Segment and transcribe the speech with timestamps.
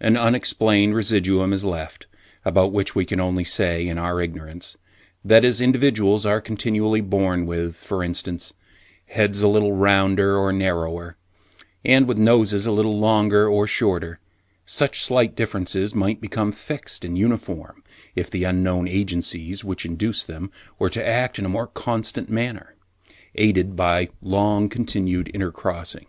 [0.00, 2.06] An unexplained residuum is left,
[2.46, 4.78] about which we can only say, in our ignorance,
[5.22, 8.54] that as individuals are continually born with, for instance,
[9.04, 11.18] heads a little rounder or narrower,
[11.84, 14.18] and with noses a little longer or shorter,
[14.64, 17.82] such slight differences might become fixed and uniform,
[18.14, 22.76] if the unknown agencies which induced them were to act in a more constant manner,
[23.34, 26.06] aided by long continued intercrossing.